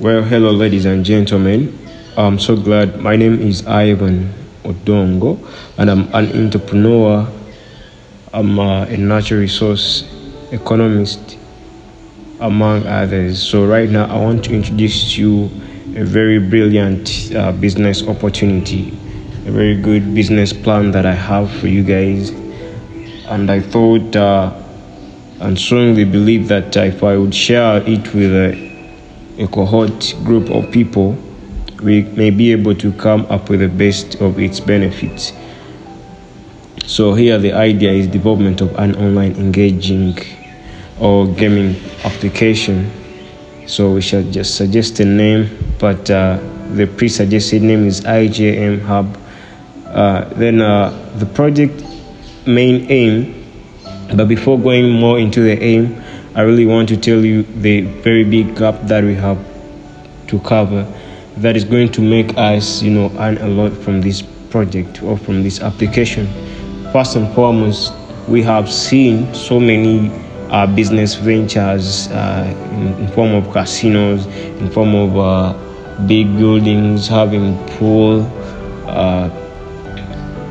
Well, 0.00 0.22
hello, 0.22 0.52
ladies 0.52 0.84
and 0.84 1.04
gentlemen. 1.04 1.76
I'm 2.16 2.38
so 2.38 2.54
glad. 2.54 3.00
My 3.00 3.16
name 3.16 3.40
is 3.40 3.66
Ivan 3.66 4.32
Odongo, 4.62 5.40
and 5.76 5.90
I'm 5.90 6.14
an 6.14 6.44
entrepreneur. 6.44 7.26
I'm 8.32 8.60
uh, 8.60 8.84
a 8.84 8.96
natural 8.96 9.40
resource 9.40 10.08
economist, 10.52 11.36
among 12.38 12.86
others. 12.86 13.42
So, 13.42 13.66
right 13.66 13.90
now, 13.90 14.06
I 14.06 14.20
want 14.20 14.44
to 14.44 14.54
introduce 14.54 15.18
you 15.18 15.46
a 15.96 16.04
very 16.04 16.38
brilliant 16.38 17.34
uh, 17.34 17.50
business 17.50 18.06
opportunity, 18.06 18.90
a 19.46 19.50
very 19.50 19.74
good 19.82 20.14
business 20.14 20.52
plan 20.52 20.92
that 20.92 21.06
I 21.06 21.14
have 21.14 21.50
for 21.50 21.66
you 21.66 21.82
guys. 21.82 22.30
And 23.26 23.50
I 23.50 23.58
thought 23.58 24.14
uh, 24.14 24.54
and 25.40 25.58
strongly 25.58 26.04
believe 26.04 26.46
that 26.46 26.76
if 26.76 27.02
I 27.02 27.16
would 27.16 27.34
share 27.34 27.82
it 27.84 28.14
with 28.14 28.67
a, 29.38 29.46
cohort 29.48 30.14
group 30.24 30.50
of 30.50 30.70
people, 30.70 31.16
we 31.82 32.02
may 32.02 32.30
be 32.30 32.52
able 32.52 32.74
to 32.74 32.92
come 32.92 33.24
up 33.26 33.48
with 33.48 33.60
the 33.60 33.68
best 33.68 34.20
of 34.20 34.38
its 34.38 34.60
benefits. 34.60 35.32
So 36.86 37.14
here 37.14 37.38
the 37.38 37.52
idea 37.52 37.92
is 37.92 38.06
development 38.06 38.60
of 38.60 38.74
an 38.78 38.96
online 38.96 39.32
engaging 39.36 40.18
or 40.98 41.26
gaming 41.26 41.76
application. 42.04 42.90
So 43.66 43.92
we 43.92 44.00
shall 44.00 44.22
just 44.22 44.56
suggest 44.56 44.98
a 45.00 45.04
name, 45.04 45.50
but 45.78 46.10
uh, 46.10 46.38
the 46.72 46.86
pre-suggested 46.86 47.62
name 47.62 47.86
is 47.86 48.00
IJM 48.00 48.80
Hub. 48.82 49.18
Uh, 49.86 50.24
then 50.34 50.60
uh, 50.60 50.90
the 51.16 51.26
project 51.26 51.84
main 52.46 52.90
aim, 52.90 53.44
but 54.14 54.26
before 54.26 54.58
going 54.58 54.90
more 54.90 55.18
into 55.18 55.42
the 55.42 55.62
aim, 55.62 56.02
I 56.38 56.42
really 56.42 56.66
want 56.66 56.88
to 56.90 56.96
tell 56.96 57.24
you 57.24 57.42
the 57.42 57.80
very 57.80 58.22
big 58.22 58.54
gap 58.54 58.80
that 58.82 59.02
we 59.02 59.16
have 59.16 59.44
to 60.28 60.38
cover 60.38 60.86
that 61.38 61.56
is 61.56 61.64
going 61.64 61.90
to 61.90 62.00
make 62.00 62.38
us, 62.38 62.80
you 62.80 62.92
know, 62.92 63.10
earn 63.18 63.38
a 63.38 63.48
lot 63.48 63.72
from 63.72 64.00
this 64.00 64.22
project 64.22 65.02
or 65.02 65.18
from 65.18 65.42
this 65.42 65.60
application. 65.60 66.28
First 66.92 67.16
and 67.16 67.26
foremost, 67.34 67.92
we 68.28 68.40
have 68.44 68.70
seen 68.70 69.34
so 69.34 69.58
many 69.58 70.12
uh, 70.50 70.68
business 70.76 71.16
ventures 71.16 72.06
uh, 72.12 72.54
in, 72.70 73.04
in, 73.04 73.08
form 73.14 73.34
of 73.34 73.52
casinos, 73.52 74.26
in 74.26 74.70
form 74.70 74.94
of 74.94 75.18
uh, 75.18 76.06
big 76.06 76.32
buildings, 76.36 77.08
having 77.08 77.58
pool, 77.70 78.20
uh, 78.86 79.28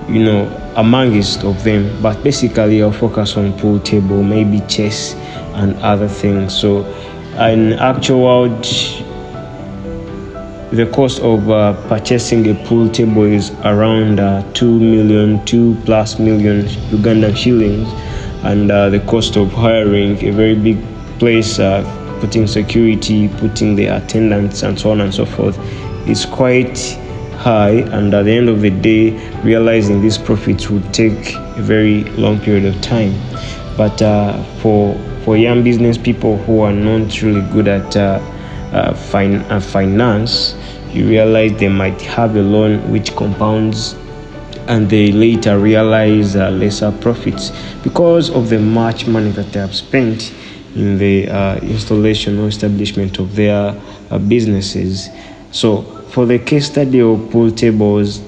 you 0.09 0.21
know, 0.21 0.66
amongst 0.77 1.43
of 1.43 1.63
them. 1.63 2.01
But 2.01 2.23
basically, 2.23 2.81
I'll 2.81 2.91
focus 2.91 3.35
on 3.35 3.57
pool 3.59 3.79
table, 3.79 4.23
maybe 4.23 4.61
chess 4.67 5.15
and 5.55 5.75
other 5.77 6.07
things. 6.07 6.57
So, 6.57 6.85
in 7.37 7.73
actual 7.73 8.21
world, 8.21 8.63
the 10.71 10.85
cost 10.93 11.21
of 11.21 11.49
uh, 11.49 11.73
purchasing 11.87 12.49
a 12.49 12.65
pool 12.65 12.89
table 12.89 13.23
is 13.23 13.51
around 13.63 14.19
uh, 14.19 14.43
2 14.53 14.79
million 14.79 15.43
2 15.45 15.77
plus 15.85 16.19
million 16.19 16.65
ugandan 16.91 17.35
shillings 17.37 17.87
and 18.43 18.69
uh, 18.69 18.89
the 18.89 18.99
cost 19.01 19.37
of 19.37 19.49
hiring 19.53 20.21
a 20.25 20.31
very 20.31 20.55
big 20.55 20.77
place 21.19 21.57
uh, 21.57 21.81
putting 22.19 22.45
security 22.45 23.29
putting 23.39 23.77
the 23.77 23.85
attendants 23.85 24.61
and 24.63 24.77
so 24.77 24.91
on 24.91 24.99
and 24.99 25.13
so 25.13 25.25
forth 25.25 25.57
is 26.05 26.25
quite 26.25 26.99
high 27.37 27.81
and 27.95 28.13
at 28.13 28.23
the 28.23 28.31
end 28.31 28.49
of 28.49 28.61
the 28.61 28.69
day 28.69 29.11
realizing 29.43 30.01
these 30.01 30.17
profits 30.17 30.69
would 30.69 30.93
take 30.93 31.33
a 31.35 31.61
very 31.61 32.03
long 32.15 32.39
period 32.39 32.65
of 32.65 32.79
time 32.81 33.13
but 33.77 34.01
uh, 34.01 34.43
for 34.61 34.95
for 35.27 35.35
young 35.35 35.61
business 35.61 35.97
people 35.97 36.37
who 36.37 36.61
are 36.61 36.71
not 36.71 37.21
really 37.21 37.41
good 37.51 37.67
at 37.67 37.97
uh, 37.97 38.17
uh, 38.71 38.93
fin- 38.93 39.41
uh, 39.51 39.59
finance, 39.59 40.55
you 40.91 41.05
realize 41.05 41.51
they 41.59 41.67
might 41.67 42.01
have 42.01 42.35
a 42.37 42.41
loan 42.41 42.79
which 42.91 43.13
compounds 43.15 43.93
and 44.67 44.89
they 44.89 45.11
later 45.11 45.59
realize 45.59 46.37
uh, 46.37 46.49
lesser 46.51 46.93
profits 47.01 47.51
because 47.83 48.29
of 48.29 48.49
the 48.49 48.57
much 48.57 49.05
money 49.05 49.29
that 49.31 49.51
they 49.51 49.59
have 49.59 49.75
spent 49.75 50.33
in 50.75 50.97
the 50.97 51.29
uh, 51.29 51.57
installation 51.57 52.39
or 52.39 52.47
establishment 52.47 53.19
of 53.19 53.35
their 53.35 53.73
businesses. 54.27 55.09
So, 55.51 55.96
for 56.09 56.25
the 56.25 56.39
case 56.39 56.67
study 56.67 57.01
of 57.01 57.29
pool 57.31 57.51
tables, 57.51 58.21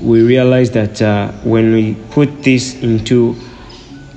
we 0.00 0.22
realized 0.22 0.72
that 0.74 1.00
uh, 1.00 1.30
when 1.42 1.72
we 1.72 1.94
put 2.10 2.42
this 2.42 2.82
into 2.82 3.36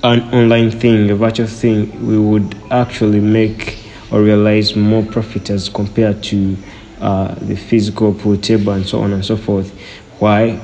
an 0.04 0.22
online 0.34 0.72
thing, 0.72 1.10
a 1.10 1.16
virtual 1.16 1.48
thing, 1.48 2.08
we 2.08 2.18
would 2.18 2.56
actually 2.72 3.20
make 3.20 3.84
or 4.12 4.22
realize 4.22 4.76
more 4.76 5.04
profit 5.04 5.50
as 5.50 5.68
compared 5.70 6.24
to 6.24 6.56
uh, 7.02 7.36
the 7.36 7.56
physical 7.56 8.14
pool 8.14 8.38
table 8.38 8.74
and 8.74 8.86
so 8.86 9.02
on 9.02 9.14
and 9.14 9.26
so 9.26 9.36
forth. 9.36 9.70
Why? 10.20 10.60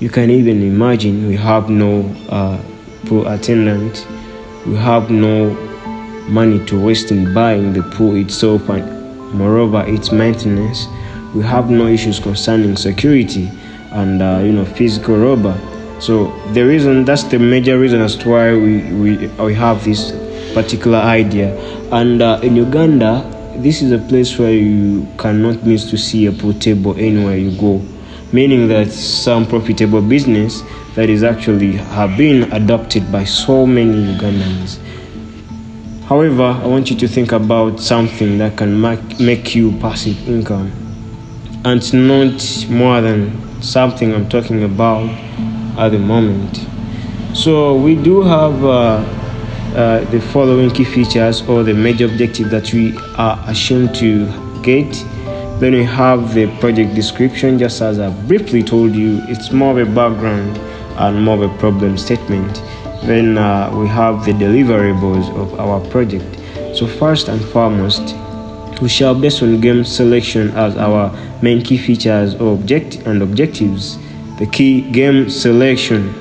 You 0.00 0.10
can 0.10 0.30
even 0.30 0.62
imagine 0.62 1.28
we 1.28 1.36
have 1.36 1.70
no 1.70 2.02
uh, 2.28 2.62
pool 3.06 3.26
attendant, 3.28 4.06
we 4.66 4.74
have 4.76 5.10
no 5.10 5.50
money 6.28 6.64
to 6.66 6.84
waste 6.84 7.10
in 7.12 7.32
buying 7.32 7.72
the 7.72 7.82
pool 7.82 8.16
itself, 8.16 8.68
and 8.68 8.95
moreover, 9.32 9.84
its 9.86 10.12
maintenance. 10.12 10.86
We 11.34 11.42
have 11.44 11.70
no 11.70 11.86
issues 11.86 12.18
concerning 12.18 12.76
security 12.76 13.50
and 13.92 14.22
uh, 14.22 14.40
you 14.44 14.52
know 14.52 14.64
physical 14.64 15.16
robber. 15.16 15.58
So 16.00 16.26
the 16.52 16.62
reason 16.62 17.04
that's 17.04 17.22
the 17.24 17.38
major 17.38 17.78
reason 17.78 18.00
as 18.00 18.16
to 18.16 18.28
why 18.28 18.52
we, 18.52 18.92
we, 18.92 19.26
we 19.28 19.54
have 19.54 19.84
this 19.84 20.12
particular 20.52 20.98
idea. 20.98 21.56
And 21.92 22.20
uh, 22.20 22.40
in 22.42 22.56
Uganda, 22.56 23.24
this 23.56 23.80
is 23.80 23.92
a 23.92 23.98
place 23.98 24.38
where 24.38 24.52
you 24.52 25.06
cannot 25.18 25.64
miss 25.64 25.88
to 25.90 25.96
see 25.96 26.26
a 26.26 26.32
pool 26.32 26.52
table 26.54 26.94
anywhere 26.98 27.36
you 27.36 27.58
go, 27.58 27.82
meaning 28.32 28.68
that 28.68 28.90
some 28.90 29.46
profitable 29.46 30.02
business 30.02 30.62
that 30.94 31.08
is 31.08 31.22
actually 31.22 31.72
have 31.72 32.16
been 32.16 32.52
adopted 32.52 33.10
by 33.10 33.24
so 33.24 33.66
many 33.66 34.14
Ugandans. 34.14 34.78
However, 36.08 36.44
I 36.44 36.66
want 36.68 36.88
you 36.88 36.96
to 36.98 37.08
think 37.08 37.32
about 37.32 37.80
something 37.80 38.38
that 38.38 38.56
can 38.56 38.80
make, 38.80 39.18
make 39.18 39.56
you 39.56 39.72
passive 39.80 40.28
income. 40.28 40.70
And 41.64 41.82
not 41.92 42.66
more 42.70 43.00
than 43.00 43.60
something 43.60 44.14
I'm 44.14 44.28
talking 44.28 44.62
about 44.62 45.08
at 45.76 45.88
the 45.88 45.98
moment. 45.98 46.64
So 47.34 47.74
we 47.74 47.96
do 47.96 48.22
have 48.22 48.64
uh, 48.64 48.68
uh, 49.74 50.04
the 50.10 50.20
following 50.20 50.70
key 50.70 50.84
features 50.84 51.42
or 51.42 51.64
the 51.64 51.74
major 51.74 52.04
objective 52.04 52.50
that 52.50 52.72
we 52.72 52.96
are 53.16 53.42
assumed 53.48 53.92
to 53.96 54.26
get. 54.62 54.92
Then 55.58 55.72
we 55.72 55.82
have 55.82 56.34
the 56.34 56.46
project 56.60 56.94
description, 56.94 57.58
just 57.58 57.82
as 57.82 57.98
I 57.98 58.10
briefly 58.28 58.62
told 58.62 58.94
you, 58.94 59.22
it's 59.26 59.50
more 59.50 59.76
of 59.76 59.88
a 59.88 59.92
background 59.92 60.56
and 60.98 61.24
more 61.24 61.42
of 61.42 61.50
a 61.50 61.58
problem 61.58 61.98
statement. 61.98 62.62
Then 63.06 63.38
uh, 63.38 63.72
we 63.78 63.86
have 63.88 64.24
the 64.24 64.32
deliverables 64.32 65.34
of 65.36 65.58
our 65.60 65.80
project. 65.90 66.38
So, 66.76 66.86
first 66.86 67.28
and 67.28 67.40
foremost, 67.40 68.16
we 68.82 68.88
shall 68.88 69.14
base 69.14 69.42
on 69.42 69.60
game 69.60 69.84
selection 69.84 70.50
as 70.50 70.76
our 70.76 71.10
main 71.40 71.62
key 71.62 71.78
features 71.78 72.34
or 72.34 72.54
object 72.54 72.96
and 73.06 73.22
objectives. 73.22 73.96
The 74.38 74.46
key 74.46 74.90
game 74.90 75.30
selection 75.30 76.12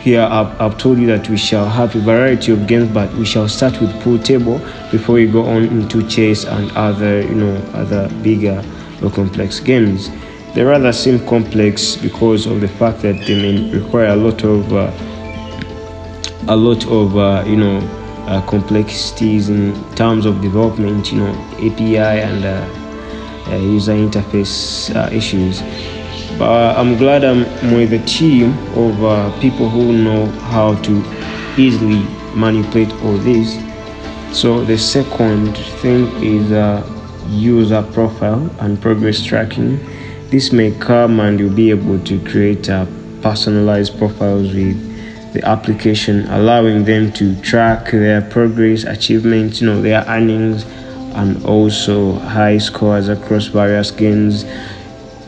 here 0.00 0.22
I've, 0.22 0.60
I've, 0.60 0.78
told 0.78 0.98
you 0.98 1.06
that 1.08 1.28
we 1.28 1.36
shall 1.36 1.68
have 1.68 1.94
a 1.94 1.98
variety 1.98 2.52
of 2.52 2.66
games 2.66 2.88
but 2.94 3.12
we 3.14 3.26
shall 3.26 3.48
start 3.48 3.80
with 3.80 3.92
pool 4.00 4.18
table 4.18 4.58
before 4.90 5.16
we 5.16 5.26
go 5.26 5.44
on 5.44 5.64
into 5.64 6.06
chess 6.08 6.44
and 6.44 6.70
other 6.72 7.20
you 7.20 7.34
know 7.34 7.56
other 7.74 8.08
bigger 8.22 8.64
or 9.02 9.10
complex 9.10 9.60
games 9.60 10.08
they 10.54 10.62
rather 10.62 10.92
seem 10.92 11.24
complex 11.26 11.96
because 11.96 12.46
of 12.46 12.60
the 12.60 12.68
fact 12.68 13.02
that 13.02 13.16
they 13.26 13.34
may 13.34 13.70
require 13.72 14.06
a 14.06 14.16
lot 14.16 14.42
of 14.44 14.72
uh, 14.72 14.90
a 16.48 16.56
lot 16.56 16.86
of 16.86 17.16
uh, 17.16 17.44
you 17.46 17.56
know 17.56 17.78
uh, 18.26 18.40
complexities 18.46 19.48
in 19.48 19.74
terms 19.94 20.26
of 20.26 20.40
development 20.40 21.12
you 21.12 21.18
know 21.18 21.32
api 21.54 21.96
and 21.98 22.44
uh, 22.44 22.66
uh, 23.48 23.56
user 23.56 23.92
interface 23.92 24.94
uh, 24.94 25.08
issues 25.14 25.62
but 26.38 26.76
I'm 26.78 26.96
glad 26.96 27.24
I'm 27.24 27.42
with 27.74 27.92
a 27.92 27.98
team 28.06 28.52
of 28.78 29.02
uh, 29.02 29.40
people 29.40 29.68
who 29.68 29.92
know 29.92 30.26
how 30.52 30.80
to 30.82 31.02
easily 31.60 32.00
manipulate 32.32 32.92
all 33.02 33.16
this. 33.18 33.58
So 34.32 34.64
the 34.64 34.78
second 34.78 35.56
thing 35.82 36.06
is 36.22 36.52
uh, 36.52 36.86
user 37.28 37.82
profile 37.92 38.48
and 38.60 38.80
progress 38.80 39.24
tracking. 39.24 39.80
This 40.30 40.52
may 40.52 40.70
come 40.78 41.18
and 41.18 41.40
you'll 41.40 41.52
be 41.52 41.70
able 41.70 41.98
to 42.04 42.20
create 42.24 42.70
uh, 42.70 42.86
personalized 43.20 43.98
profiles 43.98 44.54
with 44.54 44.87
the 45.32 45.44
application, 45.44 46.26
allowing 46.28 46.84
them 46.84 47.12
to 47.12 47.40
track 47.42 47.90
their 47.90 48.22
progress, 48.22 48.84
achievements, 48.84 49.60
you 49.60 49.66
know, 49.66 49.80
their 49.80 50.04
earnings, 50.06 50.64
and 51.14 51.44
also 51.44 52.14
high 52.18 52.58
scores 52.58 53.08
across 53.08 53.46
various 53.46 53.90
games 53.90 54.44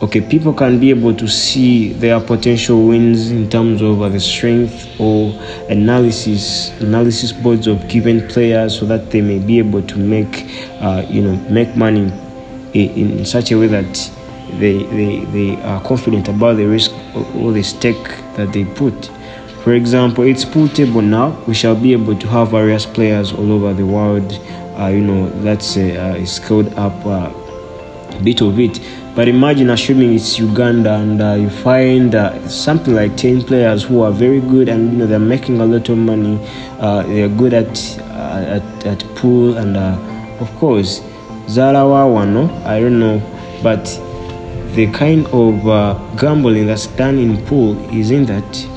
okay 0.01 0.19
people 0.19 0.51
can 0.51 0.79
be 0.79 0.89
able 0.89 1.13
to 1.13 1.27
see 1.27 1.93
their 1.93 2.19
potential 2.19 2.87
wins 2.87 3.29
in 3.29 3.47
terms 3.47 3.83
of 3.83 3.99
the 4.11 4.19
strength 4.19 4.89
or 4.99 5.31
analysis 5.69 6.71
analysis 6.81 7.31
boards 7.31 7.67
of 7.67 7.87
given 7.87 8.27
players 8.27 8.79
so 8.79 8.85
that 8.85 9.11
they 9.11 9.21
may 9.21 9.37
be 9.37 9.59
able 9.59 9.81
to 9.83 9.97
make 9.97 10.47
uh, 10.81 11.05
you 11.07 11.21
know 11.21 11.35
make 11.51 11.75
money 11.75 12.11
in, 12.73 13.19
in 13.19 13.25
such 13.25 13.51
a 13.51 13.55
way 13.57 13.67
that 13.67 14.11
they, 14.59 14.83
they, 14.85 15.23
they 15.25 15.61
are 15.61 15.81
confident 15.83 16.27
about 16.27 16.57
the 16.57 16.65
risk 16.65 16.91
or 17.35 17.51
the 17.51 17.61
stake 17.63 18.03
that 18.35 18.51
they 18.51 18.65
put 18.65 19.11
for 19.63 19.73
example 19.73 20.23
it's 20.23 20.43
pool 20.45 20.67
table 20.67 21.01
now. 21.01 21.29
We 21.47 21.53
shall 21.53 21.75
be 21.75 21.93
able 21.93 22.17
to 22.17 22.27
have 22.27 22.51
various 22.51 22.85
players 22.85 23.31
all 23.31 23.51
over 23.51 23.73
the 23.73 23.85
world. 23.85 24.31
Uh, 24.77 24.87
you 24.87 25.01
know 25.01 25.31
let's 25.41 25.65
say 25.65 25.97
uh, 25.97 26.25
scaled 26.25 26.73
up 26.75 27.05
uh, 27.05 27.29
bit 28.23 28.41
of 28.41 28.59
it. 28.59 28.79
But 29.15 29.27
imagine 29.27 29.69
assuming 29.69 30.13
it's 30.13 30.39
Uganda 30.39 30.93
and 30.93 31.21
uh, 31.21 31.33
you 31.33 31.49
find 31.49 32.15
uh, 32.15 32.47
something 32.47 32.95
like 32.95 33.17
10 33.17 33.43
players 33.43 33.83
who 33.83 34.01
are 34.01 34.11
very 34.11 34.39
good 34.39 34.69
and 34.69 34.93
you 34.93 34.97
know 34.99 35.05
they're 35.05 35.19
making 35.19 35.59
a 35.59 35.65
lot 35.65 35.89
of 35.89 35.97
money. 35.97 36.39
Uh, 36.79 37.03
they're 37.03 37.27
good 37.27 37.53
at, 37.53 37.99
uh, 37.99 38.59
at, 38.61 38.85
at 38.85 38.99
pool 39.15 39.57
and 39.57 39.75
uh, 39.75 39.97
of 40.39 40.49
course 40.55 41.01
Zarawa 41.47 42.25
no? 42.25 42.49
I 42.65 42.79
don't 42.79 42.99
know. 42.99 43.19
But 43.61 43.83
the 44.75 44.89
kind 44.93 45.27
of 45.27 45.67
uh, 45.67 45.95
gambling 46.15 46.67
that's 46.67 46.87
done 46.87 47.17
in 47.19 47.45
pool 47.45 47.77
is 47.93 48.11
in 48.11 48.25
that 48.27 48.70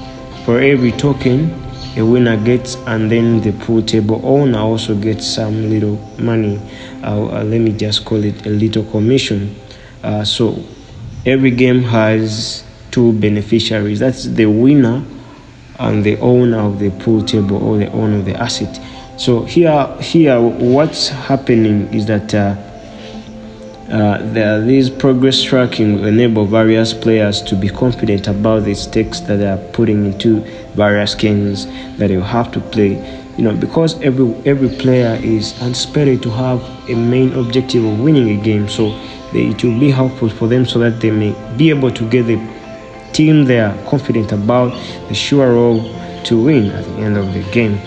for 0.44 0.60
every 0.60 0.92
token 0.92 1.52
a 1.96 2.04
winner 2.04 2.36
gets 2.44 2.74
and 2.86 3.10
then 3.10 3.40
the 3.42 3.52
pool 3.64 3.80
table 3.82 4.20
owner 4.24 4.58
also 4.58 4.94
gets 4.94 5.26
some 5.26 5.70
little 5.70 5.96
money 6.18 6.60
uh, 7.02 7.40
uh, 7.40 7.44
let 7.44 7.60
me 7.60 7.72
just 7.72 8.04
call 8.04 8.22
it 8.24 8.46
a 8.46 8.50
little 8.50 8.84
commission 8.90 9.54
uh, 10.02 10.24
so 10.24 10.62
every 11.26 11.50
game 11.50 11.82
has 11.82 12.64
two 12.90 13.12
beneficiaries. 13.14 13.98
That's 13.98 14.24
the 14.24 14.46
winner 14.46 15.04
and 15.80 16.04
the 16.04 16.16
owner 16.18 16.58
of 16.58 16.78
the 16.78 16.90
pool 16.90 17.24
table 17.24 17.56
or 17.56 17.78
the 17.78 17.90
owner 17.90 18.18
of 18.18 18.24
the 18.24 18.34
asset. 18.34 18.80
So 19.18 19.44
here, 19.44 19.96
here, 20.00 20.40
what's 20.40 21.08
happening 21.08 21.92
is 21.92 22.06
that 22.06 22.32
uh, 22.34 22.56
uh, 23.90 24.18
there, 24.32 24.60
this 24.60 24.88
progress 24.88 25.42
tracking 25.42 25.96
will 25.96 26.06
enable 26.06 26.46
various 26.46 26.94
players 26.94 27.42
to 27.42 27.54
be 27.54 27.68
confident 27.68 28.26
about 28.28 28.64
the 28.64 28.74
stakes 28.74 29.20
that 29.20 29.36
they 29.36 29.46
are 29.46 29.58
putting 29.72 30.06
into 30.06 30.40
various 30.74 31.14
games 31.14 31.66
that 31.98 32.08
they 32.08 32.16
will 32.16 32.24
have 32.24 32.50
to 32.52 32.60
play. 32.60 32.92
You 33.36 33.44
know, 33.44 33.54
because 33.54 34.00
every 34.00 34.32
every 34.46 34.68
player 34.68 35.18
is 35.22 35.60
anticipated 35.60 36.22
to 36.22 36.30
have 36.30 36.62
a 36.88 36.94
main 36.94 37.32
objective 37.34 37.84
of 37.84 38.00
winning 38.00 38.38
a 38.38 38.42
game. 38.42 38.68
So 38.68 38.98
it 39.34 39.62
will 39.62 39.78
be 39.78 39.90
helpful 39.90 40.30
for 40.30 40.48
them 40.48 40.64
so 40.64 40.78
that 40.78 41.00
they 41.00 41.10
may 41.10 41.34
be 41.56 41.68
able 41.68 41.90
to 41.90 42.08
get 42.08 42.22
the 42.26 42.36
team 43.12 43.44
they 43.44 43.60
are 43.60 43.76
confident 43.84 44.32
about 44.32 44.72
the 45.08 45.14
sure 45.14 45.52
role 45.52 45.82
to 46.24 46.42
win 46.42 46.70
at 46.70 46.84
the 46.84 47.02
end 47.02 47.16
of 47.16 47.34
the 47.34 47.42
game. 47.52 47.78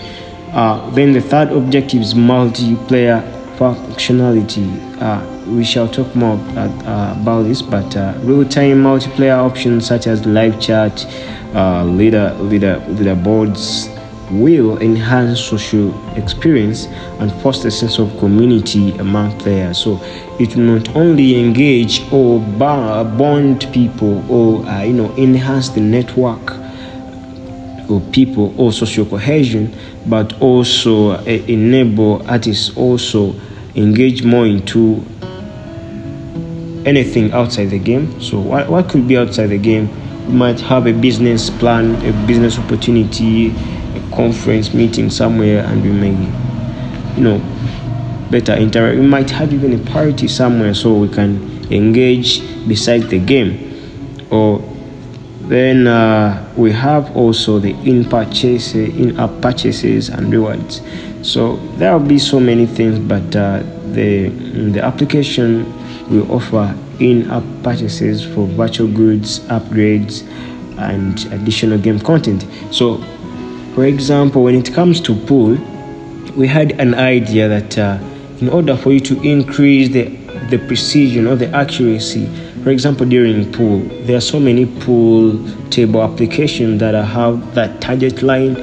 Uh, 0.52 0.88
then 0.90 1.12
the 1.12 1.20
third 1.20 1.50
objective 1.50 2.02
is 2.02 2.14
multiplayer 2.14 3.37
functionality. 3.58 4.68
Uh, 5.02 5.20
we 5.50 5.64
shall 5.64 5.88
talk 5.88 6.14
more 6.14 6.34
about, 6.34 6.86
uh, 6.86 7.20
about 7.20 7.42
this, 7.42 7.60
but 7.60 7.96
uh, 7.96 8.14
real-time 8.22 8.82
multiplayer 8.82 9.36
options 9.36 9.86
such 9.86 10.06
as 10.06 10.24
live 10.26 10.60
chat, 10.60 11.04
uh, 11.54 11.84
leader 11.84 12.32
leader 12.40 12.76
leaderboards, 12.88 13.94
will 14.30 14.78
enhance 14.78 15.40
social 15.40 15.92
experience 16.16 16.86
and 17.18 17.32
foster 17.42 17.68
a 17.68 17.70
sense 17.70 17.98
of 17.98 18.16
community 18.18 18.96
among 18.98 19.36
players. 19.38 19.78
So 19.78 19.98
it 20.38 20.54
will 20.54 20.78
not 20.78 20.94
only 20.94 21.40
engage 21.40 22.02
or 22.12 22.40
bond 22.40 23.68
people 23.72 24.24
or 24.30 24.64
uh, 24.66 24.82
you 24.82 24.92
know 24.92 25.10
enhance 25.16 25.70
the 25.70 25.80
network 25.80 26.67
people 28.12 28.54
or 28.60 28.72
social 28.72 29.04
cohesion, 29.04 29.74
but 30.06 30.40
also 30.40 31.12
uh, 31.12 31.22
enable 31.22 32.26
artists 32.28 32.76
also 32.76 33.34
engage 33.74 34.22
more 34.22 34.46
into 34.46 35.04
anything 36.86 37.32
outside 37.32 37.66
the 37.70 37.78
game. 37.78 38.20
So 38.20 38.38
what, 38.40 38.68
what 38.68 38.88
could 38.88 39.08
be 39.08 39.16
outside 39.16 39.48
the 39.48 39.58
game? 39.58 39.88
We 40.26 40.34
might 40.34 40.60
have 40.60 40.86
a 40.86 40.92
business 40.92 41.50
plan, 41.50 41.94
a 42.04 42.26
business 42.26 42.58
opportunity, 42.58 43.50
a 43.94 44.14
conference 44.14 44.74
meeting 44.74 45.10
somewhere 45.10 45.64
and 45.64 45.82
we 45.82 45.90
may 45.90 46.12
you 47.16 47.24
know 47.24 47.38
better 48.30 48.54
interact 48.54 48.98
we 48.98 49.06
might 49.06 49.30
have 49.30 49.52
even 49.52 49.72
a 49.72 49.90
party 49.90 50.28
somewhere 50.28 50.74
so 50.74 50.94
we 50.94 51.08
can 51.08 51.40
engage 51.72 52.40
beside 52.68 53.02
the 53.04 53.18
game 53.18 53.64
or 54.30 54.60
then 55.48 55.86
uh, 55.86 56.52
we 56.56 56.70
have 56.72 57.16
also 57.16 57.58
the 57.58 57.70
in 57.88 58.04
purchase 58.04 58.74
in-app 58.74 59.40
purchases 59.40 60.10
and 60.10 60.30
rewards. 60.30 60.82
So 61.22 61.56
there 61.78 61.96
will 61.96 62.06
be 62.06 62.18
so 62.18 62.38
many 62.38 62.66
things 62.66 62.98
but 62.98 63.34
uh, 63.34 63.62
the 63.92 64.28
the 64.72 64.84
application 64.84 65.64
will 66.10 66.30
offer 66.30 66.76
in-app 67.00 67.44
purchases 67.62 68.22
for 68.24 68.46
virtual 68.46 68.88
goods 68.88 69.40
upgrades 69.48 70.22
and 70.78 71.24
additional 71.32 71.78
game 71.78 71.98
content. 71.98 72.46
So 72.70 72.98
for 73.74 73.86
example, 73.86 74.42
when 74.42 74.54
it 74.54 74.72
comes 74.74 75.00
to 75.02 75.14
pool, 75.14 75.56
we 76.36 76.46
had 76.46 76.72
an 76.80 76.94
idea 76.94 77.48
that 77.48 77.78
uh, 77.78 77.98
in 78.40 78.48
order 78.48 78.76
for 78.76 78.92
you 78.92 79.00
to 79.00 79.20
increase 79.22 79.88
the, 79.88 80.04
the 80.50 80.58
precision 80.66 81.26
or 81.26 81.36
the 81.36 81.48
accuracy, 81.54 82.26
for 82.62 82.70
example, 82.70 83.06
during 83.06 83.50
pool, 83.52 83.80
there 84.04 84.16
are 84.16 84.20
so 84.20 84.38
many 84.40 84.66
pool 84.80 85.38
table 85.70 86.02
applications 86.02 86.80
that 86.80 86.94
have 86.94 87.54
that 87.54 87.80
target 87.80 88.22
line 88.22 88.56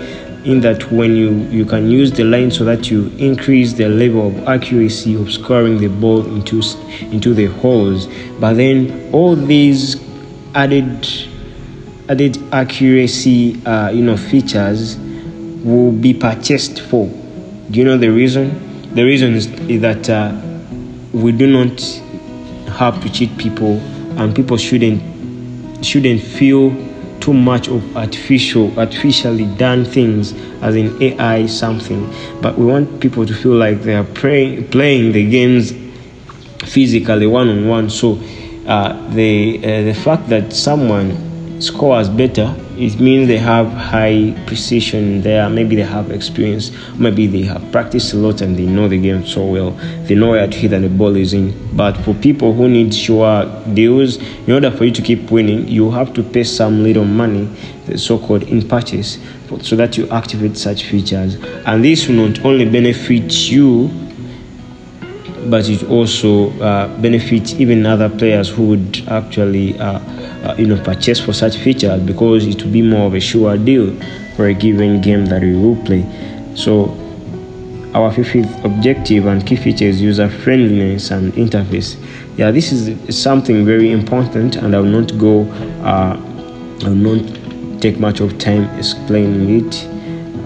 in 0.45 0.61
that 0.61 0.91
when 0.91 1.15
you, 1.15 1.31
you 1.49 1.65
can 1.65 1.89
use 1.89 2.11
the 2.11 2.23
line 2.23 2.51
so 2.51 2.63
that 2.63 2.91
you 2.91 3.07
increase 3.17 3.73
the 3.73 3.89
level 3.89 4.27
of 4.27 4.47
accuracy 4.47 5.15
of 5.15 5.31
scoring 5.31 5.79
the 5.79 5.87
ball 5.87 6.25
into, 6.27 6.61
into 7.11 7.33
the 7.33 7.47
holes. 7.47 8.07
But 8.39 8.53
then 8.53 9.09
all 9.11 9.35
these 9.35 10.01
added 10.53 11.07
added 12.07 12.37
accuracy 12.53 13.59
uh, 13.65 13.89
you 13.89 14.03
know 14.03 14.15
features 14.15 14.97
will 15.63 15.91
be 15.91 16.13
purchased 16.13 16.79
for. 16.81 17.07
Do 17.71 17.79
you 17.79 17.83
know 17.83 17.97
the 17.97 18.11
reason? 18.11 18.93
The 18.93 19.03
reason 19.03 19.33
is, 19.33 19.49
that 19.81 20.09
uh, 20.09 20.39
we 21.11 21.31
do 21.31 21.47
not 21.47 21.81
have 22.75 23.01
to 23.03 23.09
cheat 23.11 23.37
people, 23.37 23.79
and 24.19 24.35
people 24.35 24.57
shouldn't 24.57 25.01
shouldn't 25.83 26.21
feel 26.21 26.71
too 27.19 27.33
much 27.33 27.67
of 27.67 27.97
artificial, 27.97 28.77
artificially 28.79 29.45
done 29.57 29.83
things, 29.85 30.33
as 30.61 30.75
in 30.75 31.01
AI 31.01 31.45
something. 31.47 32.11
But 32.41 32.57
we 32.57 32.65
want 32.65 32.99
people 32.99 33.25
to 33.25 33.33
feel 33.33 33.55
like 33.55 33.81
they 33.81 33.95
are 33.95 34.03
playing 34.03 35.11
the 35.11 35.29
games 35.29 35.73
physically, 36.69 37.27
one 37.27 37.49
on 37.49 37.67
one. 37.67 37.89
So 37.89 38.13
uh, 38.67 38.93
the 39.11 39.57
uh, 39.59 39.83
the 39.83 39.93
fact 39.93 40.29
that 40.29 40.53
someone 40.53 41.61
scores 41.61 42.09
better 42.09 42.53
it 42.77 42.99
means 42.99 43.27
they 43.27 43.37
have 43.37 43.71
high 43.71 44.33
precision 44.45 45.21
there 45.21 45.49
maybe 45.49 45.75
they 45.75 45.81
have 45.81 46.11
experience 46.11 46.71
maybe 46.95 47.25
they 47.25 47.43
have 47.43 47.71
practiced 47.71 48.13
a 48.13 48.17
lot 48.17 48.41
and 48.41 48.57
they 48.57 48.65
know 48.65 48.87
the 48.87 48.97
game 48.97 49.25
so 49.25 49.45
well. 49.45 49.71
They 50.07 50.15
know 50.15 50.31
where 50.31 50.47
to 50.47 50.57
hit 50.57 50.73
and 50.73 50.83
the 50.83 50.89
ball 50.89 51.15
is 51.15 51.33
in. 51.33 51.53
But 51.75 51.97
for 51.97 52.13
people 52.13 52.53
who 52.53 52.67
need 52.67 52.93
sure 52.93 53.45
deals 53.73 54.17
in 54.17 54.51
order 54.51 54.71
for 54.71 54.85
you 54.85 54.91
to 54.91 55.01
keep 55.01 55.31
winning 55.31 55.67
you 55.67 55.91
have 55.91 56.13
to 56.13 56.23
pay 56.23 56.43
some 56.43 56.83
little 56.83 57.05
money 57.05 57.49
the 57.85 57.97
so-called 57.97 58.43
in 58.43 58.67
purchase 58.67 59.19
so 59.61 59.75
that 59.75 59.97
you 59.97 60.09
activate 60.09 60.57
such 60.57 60.85
features. 60.85 61.35
And 61.65 61.83
this 61.83 62.07
will 62.07 62.27
not 62.27 62.43
only 62.43 62.65
benefit 62.69 63.31
you 63.49 63.89
but 65.47 65.69
it 65.69 65.83
also 65.89 66.49
uh, 66.59 66.87
benefits 66.99 67.53
even 67.53 67.85
other 67.85 68.09
players 68.09 68.49
who 68.49 68.67
would 68.69 69.07
actually 69.07 69.77
uh, 69.79 69.99
uh, 70.45 70.55
you 70.57 70.67
know 70.67 70.81
purchase 70.83 71.19
for 71.19 71.33
such 71.33 71.57
features 71.57 72.01
because 72.01 72.45
it 72.45 72.63
will 72.63 72.71
be 72.71 72.81
more 72.81 73.07
of 73.07 73.13
a 73.13 73.19
sure 73.19 73.57
deal 73.57 73.95
for 74.35 74.47
a 74.47 74.53
given 74.53 75.01
game 75.01 75.25
that 75.25 75.41
we 75.41 75.55
will 75.55 75.75
play. 75.85 76.05
So 76.55 76.97
our 77.93 78.11
fifth 78.11 78.63
objective 78.65 79.25
and 79.25 79.45
key 79.45 79.55
feature 79.55 79.85
is 79.85 80.01
user 80.01 80.29
friendliness 80.29 81.11
and 81.11 81.33
interface. 81.33 81.97
Yeah 82.37 82.51
this 82.51 82.71
is 82.71 83.17
something 83.17 83.65
very 83.65 83.91
important 83.91 84.57
and 84.57 84.75
i 84.75 84.79
will 84.79 85.01
not 85.01 85.17
go 85.17 85.43
uh, 85.83 86.19
i 86.83 86.89
will 86.89 87.15
not 87.15 87.81
take 87.81 87.99
much 87.99 88.19
of 88.19 88.37
time 88.37 88.63
explaining 88.77 89.65
it 89.65 89.87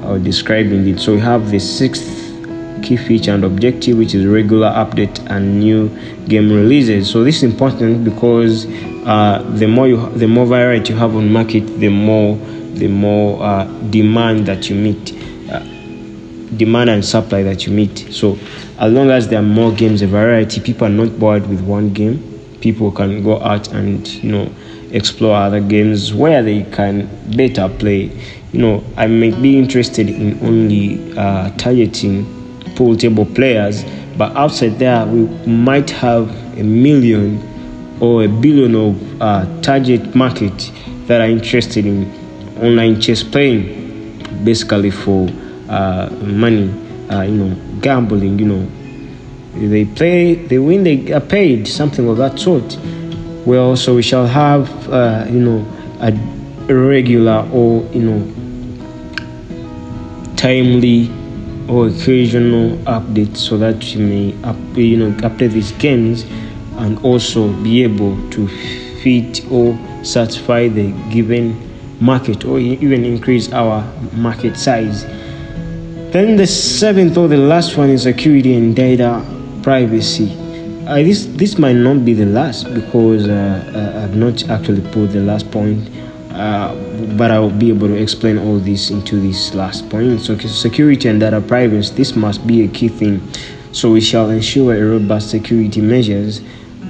or 0.05 0.19
describing 0.19 0.87
it. 0.87 0.99
So 0.99 1.13
we 1.13 1.19
have 1.19 1.51
the 1.51 1.59
sixth 1.59 2.28
key 2.81 2.98
feature 2.98 3.31
and 3.31 3.43
objective 3.43 3.98
which 3.98 4.13
is 4.13 4.25
regular 4.25 4.69
update 4.69 5.19
and 5.29 5.59
new 5.59 5.89
game 6.27 6.51
releases 6.51 7.09
so 7.09 7.24
this 7.24 7.38
is 7.38 7.43
important 7.43 8.03
because 8.03 8.65
uh, 9.05 9.43
the 9.55 9.67
more 9.67 9.88
you 9.88 10.09
the 10.12 10.27
more 10.27 10.45
variety 10.45 10.93
you 10.93 11.00
have 11.00 11.15
on 11.15 11.31
market 11.31 11.62
the 11.79 11.89
more 11.89 12.36
the 12.75 12.88
more 12.88 13.41
uh, 13.43 13.65
demand 13.89 14.45
that 14.45 14.69
you 14.69 14.75
meet 14.75 15.13
uh, 15.51 15.59
demand 16.57 16.89
and 16.89 17.03
supply 17.05 17.43
that 17.43 17.65
you 17.65 17.74
meet 17.74 17.98
so 18.12 18.38
as 18.79 18.91
long 18.93 19.09
as 19.09 19.27
there 19.27 19.39
are 19.39 19.43
more 19.43 19.71
games 19.71 20.01
a 20.01 20.07
variety 20.07 20.59
people 20.62 20.88
are 20.88 20.89
not 20.91 21.19
bored 21.19 21.48
with 21.48 21.62
one 21.62 21.91
game 21.93 22.25
people 22.62 22.91
can 22.91 23.24
go 23.24 23.39
out 23.41 23.67
and 23.74 24.07
you 24.07 24.31
know 24.31 24.50
explore 24.91 25.36
other 25.36 25.59
games 25.59 26.13
where 26.13 26.41
they 26.43 26.63
can 26.63 27.07
better 27.36 27.69
play. 27.69 28.12
You 28.51 28.59
know, 28.59 28.83
I 28.98 29.07
may 29.07 29.31
be 29.31 29.57
interested 29.57 30.09
in 30.09 30.39
only 30.45 31.15
uh, 31.17 31.51
targeting 31.57 32.38
pool 32.79 32.95
table 32.95 33.25
players, 33.25 33.83
but 34.17 34.33
outside 34.38 34.79
there, 34.79 35.05
we 35.05 35.25
might 35.45 35.89
have 35.89 36.29
a 36.57 36.63
million 36.63 37.38
or 38.00 38.24
a 38.24 38.27
billion 38.29 38.74
of 38.74 39.21
uh, 39.21 39.45
target 39.62 40.15
market 40.15 40.71
that 41.07 41.19
are 41.19 41.27
interested 41.27 41.86
in 41.86 42.09
online 42.62 43.01
chess 43.01 43.21
playing, 43.21 44.24
basically 44.45 44.91
for 44.91 45.27
uh, 45.67 46.09
money, 46.21 46.71
uh, 47.12 47.24
you 47.24 47.36
know, 47.36 47.79
gambling, 47.81 48.39
you 48.39 48.45
know. 48.45 48.71
They 49.55 49.83
play, 49.83 50.36
they 50.36 50.57
win, 50.57 50.86
they 50.86 51.12
are 51.12 51.19
paid, 51.19 51.67
something 51.67 52.07
of 52.07 52.15
that 52.15 52.39
sort. 52.39 52.77
Well, 53.45 53.75
so 53.75 53.93
we 53.93 54.03
shall 54.03 54.25
have, 54.25 54.69
uh, 54.89 55.25
you 55.27 55.41
know, 55.41 55.65
a 56.00 56.74
regular 56.74 57.45
or, 57.51 57.83
you 57.91 58.03
know, 58.03 58.21
timely 60.38 61.18
or 61.69 61.88
occasional 61.88 62.75
updates 62.85 63.38
so 63.38 63.57
that 63.57 63.93
you 63.93 64.05
may, 64.05 64.43
up, 64.43 64.57
you 64.75 64.97
know, 64.97 65.11
update 65.21 65.51
these 65.51 65.71
games 65.73 66.23
and 66.77 66.97
also 67.05 67.53
be 67.61 67.83
able 67.83 68.15
to 68.31 68.47
fit 69.01 69.45
or 69.51 69.77
satisfy 70.03 70.67
the 70.67 70.91
given 71.11 71.57
market 72.01 72.45
or 72.45 72.59
even 72.59 73.05
increase 73.05 73.51
our 73.53 73.83
market 74.13 74.57
size. 74.57 75.05
Then 76.11 76.38
the 76.38 76.47
seventh 76.47 77.17
or 77.17 77.27
the 77.27 77.38
last 77.38 77.77
one 77.77 77.89
is 77.89 78.03
security 78.03 78.55
and 78.55 78.75
data 78.75 79.23
privacy. 79.61 80.35
Uh, 80.88 80.95
this 80.95 81.27
this 81.38 81.59
might 81.59 81.75
not 81.75 82.03
be 82.03 82.13
the 82.13 82.25
last 82.25 82.73
because 82.73 83.27
uh, 83.27 83.63
uh, 83.75 84.03
I've 84.03 84.15
not 84.15 84.49
actually 84.49 84.81
put 84.89 85.11
the 85.11 85.19
last 85.19 85.51
point, 85.51 85.88
uh, 86.31 86.75
but 87.17 87.31
I'll 87.31 87.50
be 87.50 87.69
able 87.69 87.88
to 87.88 87.95
explain 87.95 88.38
all 88.38 88.59
this 88.59 88.91
into 88.91 89.19
this 89.19 89.53
last 89.53 89.89
point. 89.89 90.21
So 90.21 90.38
security 90.38 91.09
and 91.09 91.19
data 91.19 91.41
privacy 91.41 91.93
this 91.95 92.15
must 92.15 92.45
be 92.45 92.63
a 92.63 92.67
key 92.67 92.88
thing. 92.88 93.21
So 93.71 93.91
we 93.91 94.01
shall 94.01 94.29
ensure 94.29 94.89
robust 94.89 95.29
security 95.29 95.81
measures 95.81 96.41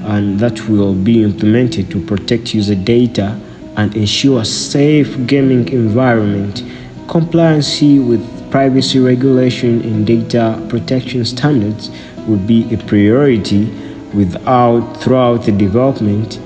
and 0.04 0.40
that 0.40 0.68
will 0.70 0.94
be 0.94 1.24
implemented 1.24 1.90
to 1.92 2.04
protect 2.06 2.54
user 2.54 2.76
data 2.76 3.40
and 3.78 3.96
ensure 3.96 4.44
safe 4.46 5.16
gaming 5.28 5.70
environment. 5.70 6.64
Compliance 7.08 7.82
with 7.82 8.52
privacy 8.52 9.00
regulation 9.00 9.82
and 9.82 10.08
data 10.08 10.64
protection 10.70 11.24
standards 11.26 11.90
would 12.28 12.46
be 12.48 12.74
a 12.74 12.78
priority 12.78 13.66
without 14.14 14.82
throughout 14.98 15.44
the 15.44 15.52
development 15.52 16.38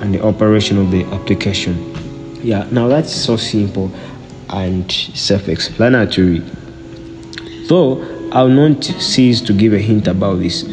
and 0.00 0.14
the 0.14 0.22
operation 0.24 0.78
of 0.78 0.90
the 0.90 1.04
application. 1.06 1.87
Yeah, 2.42 2.68
now 2.70 2.88
that's 2.88 3.12
so 3.12 3.36
simple 3.36 3.90
and 4.50 4.90
self-explanatory. 4.90 6.42
Though 7.68 8.30
I'll 8.32 8.48
not 8.48 8.84
cease 8.84 9.40
to 9.42 9.52
give 9.52 9.72
a 9.72 9.78
hint 9.78 10.06
about 10.06 10.36
this 10.40 10.64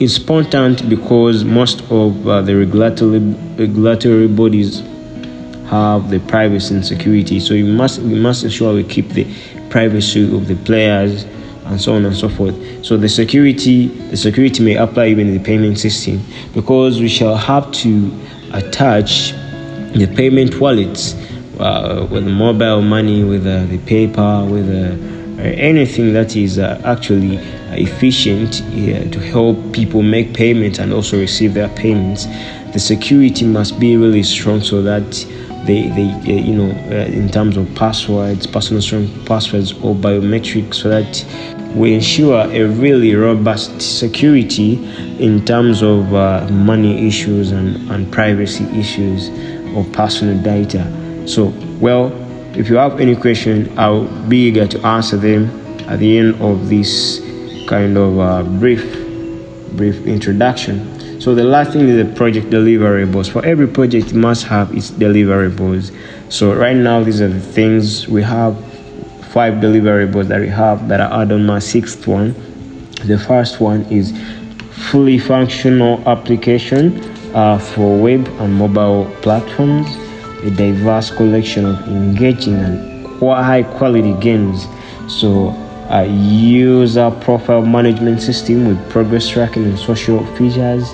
It's 0.00 0.16
important 0.16 0.88
because 0.88 1.44
most 1.44 1.80
of 1.90 2.28
uh, 2.28 2.42
the 2.42 2.56
regulatory 2.56 3.18
regulatory 3.58 4.28
bodies 4.28 4.80
have 5.70 6.10
the 6.10 6.20
privacy 6.20 6.74
and 6.74 6.86
security. 6.86 7.40
So 7.40 7.54
we 7.54 7.64
must 7.64 8.00
we 8.00 8.14
must 8.14 8.44
ensure 8.44 8.74
we 8.74 8.84
keep 8.84 9.08
the 9.08 9.26
privacy 9.70 10.22
of 10.34 10.46
the 10.46 10.56
players 10.56 11.24
and 11.66 11.80
so 11.80 11.94
on 11.94 12.04
and 12.04 12.16
so 12.16 12.28
forth. 12.28 12.54
So 12.84 12.96
the 12.96 13.08
security 13.08 13.88
the 14.10 14.16
security 14.16 14.62
may 14.62 14.76
apply 14.76 15.08
even 15.08 15.28
in 15.28 15.34
the 15.34 15.44
payment 15.44 15.78
system 15.78 16.22
because 16.54 17.00
we 17.00 17.08
shall 17.08 17.36
have 17.36 17.70
to 17.82 18.10
attach 18.52 19.34
the 19.94 20.06
payment 20.14 20.60
wallets 20.60 21.14
uh, 21.58 22.06
with 22.10 22.26
mobile 22.26 22.82
money, 22.82 23.24
with 23.24 23.46
uh, 23.46 23.64
the 23.66 23.78
PayPal, 23.78 24.50
with 24.50 24.68
uh, 24.68 25.42
anything 25.42 26.12
that 26.12 26.36
is 26.36 26.58
uh, 26.58 26.80
actually 26.84 27.36
efficient 27.72 28.54
to 29.12 29.20
help 29.20 29.72
people 29.72 30.02
make 30.02 30.34
payments 30.34 30.78
and 30.78 30.92
also 30.92 31.18
receive 31.18 31.54
their 31.54 31.68
payments. 31.70 32.26
The 32.72 32.78
security 32.78 33.44
must 33.44 33.78
be 33.80 33.96
really 33.96 34.22
strong 34.22 34.60
so 34.60 34.82
that 34.82 35.10
they, 35.64 35.88
they 35.88 36.40
you 36.40 36.54
know, 36.54 36.70
uh, 36.90 37.06
in 37.06 37.28
terms 37.28 37.56
of 37.56 37.72
passwords, 37.74 38.46
personal 38.46 38.80
strong 38.82 39.08
passwords 39.26 39.72
or 39.82 39.94
biometrics, 39.94 40.76
so 40.76 40.88
that 40.88 41.24
we 41.74 41.94
ensure 41.94 42.40
a 42.50 42.64
really 42.64 43.14
robust 43.14 43.80
security 43.98 44.74
in 45.22 45.44
terms 45.44 45.82
of 45.82 46.14
uh, 46.14 46.48
money 46.50 47.06
issues 47.06 47.52
and, 47.52 47.90
and 47.90 48.10
privacy 48.10 48.64
issues 48.78 49.28
or 49.76 49.84
personal 49.92 50.42
data. 50.42 50.84
So, 51.28 51.52
well, 51.80 52.12
if 52.56 52.68
you 52.68 52.76
have 52.76 53.00
any 53.00 53.14
question, 53.14 53.76
I'll 53.78 54.06
be 54.28 54.48
eager 54.48 54.66
to 54.66 54.86
answer 54.86 55.16
them 55.16 55.48
at 55.88 55.98
the 55.98 56.18
end 56.18 56.40
of 56.42 56.68
this 56.68 57.20
kind 57.68 57.96
of 57.96 58.18
uh, 58.18 58.42
brief, 58.58 58.82
brief 59.76 60.06
introduction. 60.06 61.20
So 61.20 61.34
the 61.34 61.44
last 61.44 61.72
thing 61.72 61.88
is 61.88 62.06
the 62.06 62.14
project 62.14 62.48
deliverables. 62.48 63.30
For 63.30 63.44
every 63.44 63.66
project, 63.66 64.14
must 64.14 64.44
have 64.46 64.74
its 64.74 64.90
deliverables. 64.90 65.94
So 66.32 66.54
right 66.54 66.76
now, 66.76 67.02
these 67.02 67.20
are 67.20 67.28
the 67.28 67.40
things 67.40 68.08
we 68.08 68.22
have. 68.22 68.56
Five 69.30 69.54
deliverables 69.54 70.28
that 70.28 70.40
we 70.40 70.48
have 70.48 70.88
that 70.88 71.00
are 71.00 71.22
add 71.22 71.32
on 71.32 71.44
my 71.44 71.58
sixth 71.58 72.06
one. 72.06 72.32
The 73.04 73.18
first 73.18 73.60
one 73.60 73.82
is 73.84 74.12
fully 74.90 75.18
functional 75.18 76.02
application 76.08 77.17
uh, 77.34 77.58
for 77.58 77.98
web 78.00 78.26
and 78.40 78.54
mobile 78.54 79.04
platforms 79.22 79.88
a 80.44 80.50
diverse 80.50 81.10
collection 81.10 81.64
of 81.64 81.88
engaging 81.88 82.54
and 82.54 83.20
high 83.20 83.62
quality 83.62 84.14
games. 84.20 84.66
So, 85.08 85.48
a 85.90 86.06
user 86.06 87.10
profile 87.22 87.62
management 87.62 88.20
system 88.20 88.68
with 88.68 88.90
progress 88.90 89.28
tracking 89.28 89.64
and 89.64 89.78
social 89.78 90.24
features, 90.36 90.84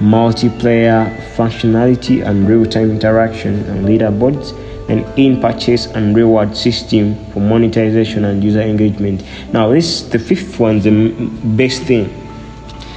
multiplayer 0.00 1.14
functionality 1.36 2.26
and 2.26 2.48
real 2.48 2.64
time 2.64 2.90
interaction 2.90 3.62
and 3.66 3.86
leaderboards, 3.86 4.56
and 4.88 5.04
in 5.18 5.40
purchase 5.40 5.86
and 5.86 6.16
reward 6.16 6.56
system 6.56 7.14
for 7.26 7.40
monetization 7.40 8.24
and 8.24 8.42
user 8.42 8.62
engagement. 8.62 9.22
Now, 9.52 9.70
this 9.70 10.02
the 10.02 10.18
fifth 10.18 10.58
one, 10.58 10.80
the 10.80 11.12
best 11.56 11.82
thing. 11.82 12.08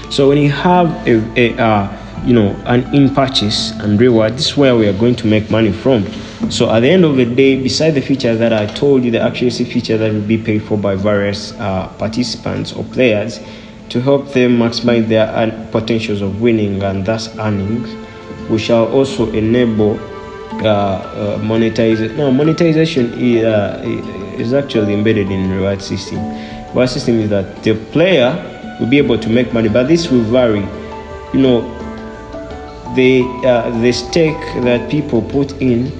So, 0.09 0.29
when 0.29 0.37
you 0.37 0.51
have 0.51 0.89
a, 1.07 1.21
a 1.37 1.61
uh, 1.61 2.00
you 2.25 2.33
know 2.33 2.49
an 2.65 2.83
in 2.93 3.13
purchase 3.13 3.71
and 3.79 3.99
reward 3.99 4.33
this 4.33 4.47
is 4.47 4.57
where 4.57 4.75
we 4.75 4.87
are 4.87 4.97
going 4.97 5.15
to 5.15 5.27
make 5.27 5.49
money 5.49 5.71
from. 5.71 6.05
So 6.49 6.69
at 6.71 6.81
the 6.81 6.89
end 6.89 7.05
of 7.05 7.15
the 7.17 7.25
day 7.25 7.61
beside 7.61 7.91
the 7.91 8.01
features 8.01 8.39
that 8.39 8.53
i 8.53 8.65
told 8.65 9.03
you 9.03 9.11
the 9.11 9.21
accuracy 9.21 9.63
feature 9.63 9.97
that 9.97 10.11
will 10.11 10.21
be 10.21 10.37
paid 10.37 10.63
for 10.63 10.77
by 10.77 10.95
various 10.95 11.53
uh, 11.53 11.87
participants 11.97 12.73
or 12.73 12.83
players 12.85 13.39
to 13.89 14.01
help 14.01 14.31
them 14.33 14.57
maximize 14.57 15.07
their 15.07 15.27
potentials 15.71 16.21
of 16.21 16.41
winning 16.41 16.81
and 16.83 17.05
thus 17.05 17.37
earnings 17.39 17.89
we 18.49 18.57
shall 18.57 18.87
also 18.91 19.31
enable 19.31 19.99
uh, 20.63 20.67
uh, 20.67 21.39
monetization 21.41 22.15
no 22.17 22.31
monetization 22.31 23.13
is, 23.13 23.43
uh, 23.43 23.81
is 24.37 24.53
actually 24.53 24.93
embedded 24.93 25.31
in 25.31 25.49
reward 25.49 25.81
system. 25.81 26.19
Reward 26.69 26.89
system 26.89 27.19
is 27.19 27.29
that 27.29 27.63
the 27.63 27.73
player 27.91 28.31
will 28.79 28.87
be 28.87 28.97
able 28.97 29.17
to 29.17 29.29
make 29.29 29.53
money 29.53 29.69
but 29.69 29.87
this 29.87 30.09
will 30.11 30.21
vary. 30.23 30.67
You 31.33 31.39
know 31.39 31.80
the 32.95 33.23
uh, 33.45 33.69
the 33.81 33.91
stake 33.91 34.39
that 34.63 34.89
people 34.89 35.21
put 35.21 35.53
in 35.61 35.91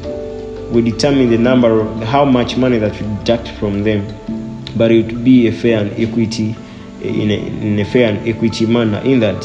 will 0.72 0.84
determine 0.84 1.30
the 1.30 1.38
number 1.38 1.82
of 1.82 2.04
how 2.04 2.24
much 2.26 2.58
money 2.58 2.78
that 2.78 2.94
we 2.94 3.08
deduct 3.18 3.50
from 3.60 3.84
them. 3.84 4.08
But 4.78 4.92
it 4.92 5.12
will 5.12 5.22
be 5.24 5.48
a 5.48 5.52
fair 5.52 5.80
and 5.82 5.92
equity 6.00 6.56
in 7.02 7.32
a, 7.32 7.36
in 7.36 7.80
a 7.80 7.86
fair 7.86 8.10
and 8.14 8.28
equity 8.28 8.66
manner 8.66 9.00
in 9.00 9.20
that 9.20 9.42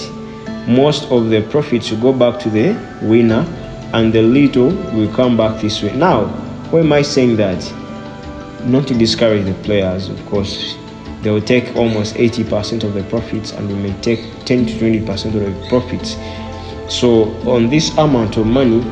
most 0.69 1.11
of 1.11 1.31
the 1.31 1.43
profits 1.51 1.91
will 1.91 2.01
go 2.01 2.13
back 2.13 2.41
to 2.41 2.51
the 2.51 2.75
winner 3.03 3.45
and 3.93 4.13
the 4.13 4.23
little 4.23 4.71
will 4.95 5.13
come 5.15 5.37
back 5.37 5.61
this 5.61 5.83
way. 5.83 5.93
Now 5.97 6.27
why 6.71 6.81
am 6.81 6.93
i 6.93 7.03
saying 7.03 7.37
that? 7.37 7.63
Not 8.65 8.87
to 8.89 8.95
discourage 8.95 9.45
the 9.47 9.55
players 9.63 10.09
of 10.09 10.25
course. 10.27 10.77
They 11.23 11.31
will 11.31 11.41
take 11.41 11.75
almost 11.77 12.15
80% 12.15 12.85
of 12.85 12.95
the 12.95 13.03
profits 13.05 13.53
and 13.53 13.69
we 13.69 13.75
may 13.75 14.01
take 14.01 14.21
10 14.45 14.67
to 14.67 14.73
20% 14.75 15.27
of 15.27 15.33
the 15.33 15.69
profits 15.69 16.15
so 16.89 17.25
on 17.49 17.69
this 17.69 17.97
amount 17.99 18.37
of 18.37 18.47
money, 18.47 18.85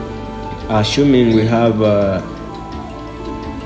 assuming 0.69 1.35
we 1.35 1.47
have 1.47 1.81
uh, 1.81 2.21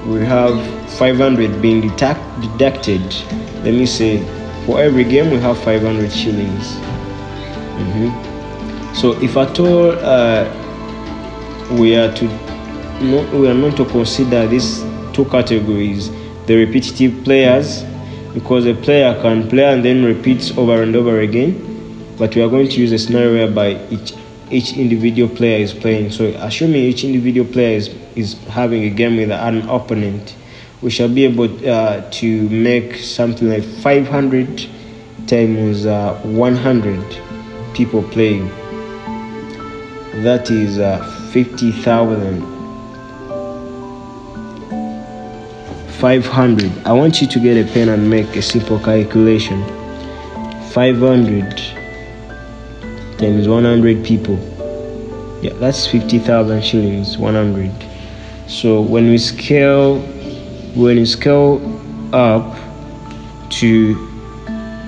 we 0.07 0.21
have 0.21 0.55
500 0.99 1.63
being 1.63 1.81
deduct, 1.81 2.21
deducted, 2.41 3.03
let 3.65 3.75
me 3.75 3.87
say 3.87 4.19
for 4.67 4.81
every 4.81 5.05
game 5.05 5.31
we 5.31 5.39
have 5.39 5.59
500 5.59 6.13
shillings. 6.13 6.75
Mm-hmm. 7.79 8.95
So 8.95 9.13
if 9.23 9.37
at 9.37 9.59
all 9.61 9.93
uh, 9.93 10.45
we 11.79 11.97
are 11.97 12.13
to 12.15 12.25
not, 13.03 13.33
we 13.33 13.49
are 13.49 13.55
not 13.55 13.77
to 13.77 13.85
consider 13.87 14.47
these 14.47 14.83
two 15.13 15.25
categories, 15.27 16.11
the 16.47 16.57
repetitive 16.57 17.25
players, 17.25 17.85
because 18.35 18.67
a 18.67 18.75
player 18.75 19.19
can 19.23 19.49
play 19.49 19.65
and 19.65 19.85
then 19.85 20.05
repeats 20.05 20.57
over 20.59 20.83
and 20.83 20.95
over 20.95 21.21
again 21.21 21.65
but 22.19 22.35
we 22.35 22.43
are 22.43 22.49
going 22.49 22.69
to 22.69 22.81
use 22.81 22.91
a 22.93 22.99
scenario 22.99 23.47
whereby 23.47 23.81
each 23.91 24.13
each 24.51 24.77
individual 24.77 25.29
player 25.35 25.59
is 25.59 25.73
playing. 25.73 26.11
So 26.11 26.27
assuming 26.39 26.83
each 26.83 27.05
individual 27.05 27.51
player 27.51 27.77
is, 27.77 27.89
is 28.17 28.35
having 28.49 28.85
a 28.85 28.91
game 28.91 29.17
with 29.17 29.31
an 29.31 29.69
opponent, 29.69 30.35
we 30.81 30.91
shall 30.91 31.09
be 31.09 31.25
able 31.25 31.69
uh, 31.69 32.09
to 32.11 32.49
make 32.49 32.97
something 32.97 33.49
like 33.49 33.65
500 33.65 34.69
times 35.27 35.87
uh, 35.87 36.15
100 36.25 37.21
people 37.75 38.03
playing. 38.03 38.49
That 40.23 40.51
is 40.51 40.79
uh, 40.79 41.31
50,000. 41.33 42.59
500. 45.99 46.87
I 46.87 46.93
want 46.93 47.21
you 47.21 47.27
to 47.27 47.41
get 47.41 47.57
a 47.57 47.73
pen 47.73 47.89
and 47.89 48.09
make 48.09 48.37
a 48.37 48.43
simple 48.43 48.79
calculation. 48.79 49.65
500 50.71 51.68
times 53.19 53.49
100 53.49 54.05
people. 54.05 54.37
Yeah, 55.43 55.53
that's 55.55 55.87
50,000 55.87 56.63
shillings. 56.63 57.19
100. 57.19 57.71
So 58.47 58.81
when 58.81 59.09
we 59.09 59.19
scale, 59.19 60.01
when 60.75 60.97
we 60.97 61.05
scale 61.05 61.61
up 62.15 62.57
to 63.51 63.95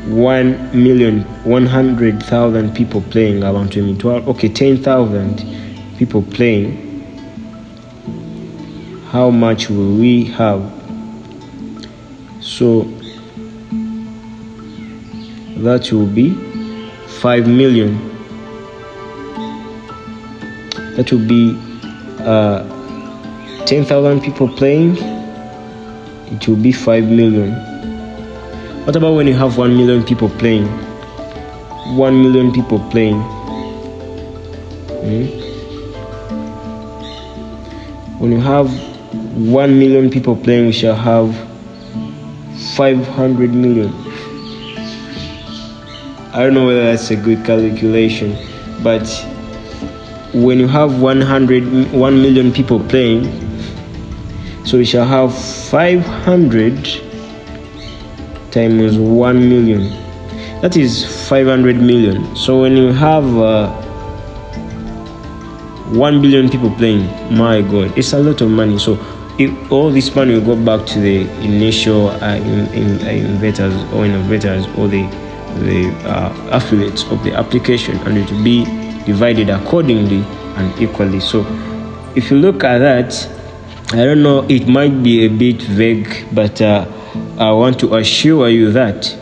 1 0.08 0.82
million 0.84 1.22
100,000 1.44 2.74
people 2.74 3.02
playing 3.02 3.42
around 3.42 3.72
2012, 3.72 4.28
okay, 4.28 4.48
10,000 4.48 5.96
people 5.98 6.22
playing, 6.22 6.86
how 9.10 9.28
much 9.28 9.68
will 9.68 9.96
we 9.96 10.24
have 10.24 10.62
so 12.40 12.82
that 15.58 15.90
will 15.92 16.06
be 16.06 16.34
5 17.20 17.46
million 17.48 18.09
that 21.00 21.10
will 21.10 21.26
be 21.26 21.56
uh, 22.20 22.62
10,000 23.64 24.20
people 24.20 24.48
playing 24.48 24.98
it 26.34 26.46
will 26.46 26.56
be 26.56 26.72
5 26.72 27.04
million 27.04 27.54
what 28.84 28.94
about 28.96 29.14
when 29.14 29.26
you 29.26 29.32
have 29.32 29.56
1 29.56 29.74
million 29.74 30.04
people 30.04 30.28
playing 30.28 30.66
1 31.96 32.22
million 32.22 32.52
people 32.52 32.78
playing 32.90 33.18
hmm? 35.00 35.24
when 38.20 38.32
you 38.32 38.40
have 38.40 38.68
1 39.38 39.78
million 39.78 40.10
people 40.10 40.36
playing 40.36 40.66
we 40.66 40.72
shall 40.72 40.94
have 40.94 41.34
500 42.76 43.54
million. 43.54 43.88
I 46.32 46.44
don't 46.44 46.54
know 46.54 46.66
whether 46.66 46.84
that's 46.84 47.10
a 47.10 47.16
good 47.16 47.44
calculation, 47.44 48.36
but 48.82 49.02
when 50.32 50.58
you 50.58 50.68
have 50.68 51.00
100 51.00 51.92
1 51.92 52.22
million 52.22 52.52
people 52.52 52.80
playing, 52.88 53.24
so 54.64 54.78
we 54.78 54.84
shall 54.84 55.06
have 55.06 55.36
500 55.36 56.84
times 58.52 58.98
1 58.98 59.48
million. 59.48 59.82
That 60.60 60.76
is 60.76 61.28
500 61.28 61.76
million. 61.76 62.36
So 62.36 62.60
when 62.60 62.76
you 62.76 62.92
have 62.92 63.24
uh, 63.38 63.70
1 65.92 66.22
billion 66.22 66.48
people 66.48 66.70
playing, 66.76 67.06
my 67.36 67.62
god, 67.62 67.96
it's 67.98 68.12
a 68.12 68.18
lot 68.18 68.40
of 68.40 68.50
money. 68.50 68.78
So 68.78 68.94
it, 69.38 69.50
all 69.72 69.90
this 69.90 70.14
money 70.14 70.34
will 70.34 70.54
go 70.54 70.64
back 70.64 70.86
to 70.88 71.00
the 71.00 71.22
initial 71.42 72.10
uh, 72.10 72.36
in, 72.36 72.66
in, 72.74 73.00
uh, 73.06 73.10
investors 73.10 73.74
or 73.92 74.04
innovators 74.04 74.66
or 74.76 74.86
the 74.86 75.02
the 75.64 75.88
uh, 76.08 76.32
affiliates 76.52 77.02
of 77.10 77.22
the 77.24 77.32
application 77.32 77.96
and 78.06 78.16
it 78.16 78.30
will 78.30 78.44
be 78.44 78.64
divided 79.04 79.50
accordingly 79.50 80.22
and 80.56 80.80
equally. 80.80 81.20
So 81.20 81.44
if 82.16 82.30
you 82.30 82.38
look 82.38 82.64
at 82.64 82.78
that 82.78 83.28
i 83.92 84.04
don't 84.04 84.22
know 84.22 84.44
it 84.48 84.66
might 84.66 85.02
be 85.02 85.24
a 85.24 85.28
bit 85.28 85.62
vague 85.62 86.26
but 86.32 86.60
uh, 86.60 86.84
i 87.38 87.50
want 87.50 87.78
to 87.78 87.94
assure 87.96 88.48
you 88.48 88.72
that 88.72 89.16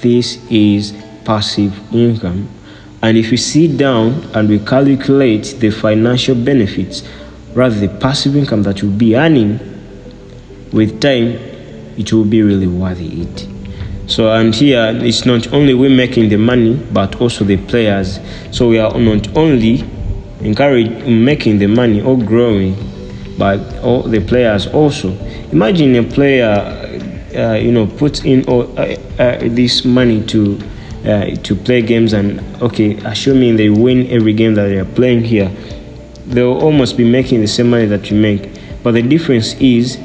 this 0.00 0.44
is 0.50 0.92
passive 1.24 1.94
income. 1.94 2.48
And 3.02 3.16
if 3.16 3.30
you 3.30 3.36
sit 3.36 3.76
down 3.76 4.12
and 4.34 4.48
we 4.48 4.58
calculate 4.58 5.56
the 5.60 5.70
financial 5.70 6.34
benefits 6.34 7.08
rather 7.54 7.74
the 7.74 7.88
passive 8.00 8.34
income 8.34 8.64
that 8.64 8.82
you'll 8.82 8.90
be 8.90 9.14
earning 9.16 9.60
with 10.72 11.00
time 11.00 11.38
it 11.96 12.12
will 12.12 12.24
be 12.24 12.42
really 12.42 12.66
worth 12.66 12.98
it 13.00 13.51
so 14.12 14.30
and 14.32 14.54
here 14.54 14.92
it's 15.02 15.24
not 15.24 15.52
only 15.52 15.74
we 15.74 15.88
making 15.88 16.28
the 16.28 16.36
money 16.36 16.74
but 16.92 17.20
also 17.20 17.44
the 17.44 17.56
players 17.66 18.20
so 18.50 18.68
we 18.68 18.78
are 18.78 18.92
not 18.98 19.36
only 19.36 19.84
encourage 20.40 20.90
making 21.06 21.58
the 21.58 21.66
money 21.66 22.00
or 22.02 22.16
growing 22.18 22.74
but 23.38 23.58
all 23.82 24.02
the 24.02 24.20
players 24.20 24.66
also 24.68 25.08
imagine 25.52 25.94
a 25.96 26.02
player 26.02 26.52
uh, 27.34 27.54
you 27.54 27.72
know 27.72 27.86
puts 27.86 28.24
in 28.24 28.44
all, 28.48 28.62
uh, 28.78 28.94
uh, 29.18 29.38
this 29.48 29.84
money 29.84 30.22
to 30.26 30.60
uh, 31.06 31.34
to 31.42 31.54
play 31.56 31.80
games 31.82 32.12
and 32.12 32.40
okay 32.62 32.96
assuming 33.04 33.56
they 33.56 33.70
win 33.70 34.06
every 34.10 34.32
game 34.34 34.54
that 34.54 34.66
they 34.66 34.78
are 34.78 34.84
playing 34.94 35.24
here 35.24 35.50
they'll 36.26 36.58
almost 36.60 36.96
be 36.96 37.04
making 37.04 37.40
the 37.40 37.46
same 37.48 37.70
money 37.70 37.86
that 37.86 38.10
you 38.10 38.16
make. 38.16 38.50
But 38.82 38.92
the 38.92 39.02
difference 39.02 39.54
is, 39.54 39.98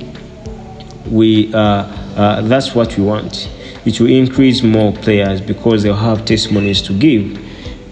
we 1.10 1.54
uh, 1.54 1.60
uh, 1.60 2.42
that's 2.42 2.76
what 2.76 2.98
we 2.98 3.04
want. 3.04 3.50
It 3.88 4.00
will 4.00 4.10
increase 4.10 4.62
more 4.64 4.92
players 4.92 5.42
because 5.42 5.84
they'll 5.84 5.96
have 5.96 6.26
testimonies 6.26 6.82
to 6.84 6.94
give. 6.94 7.40